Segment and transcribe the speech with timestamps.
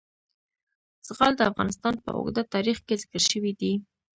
[1.07, 3.73] زغال د افغانستان په اوږده تاریخ کې ذکر شوی دی.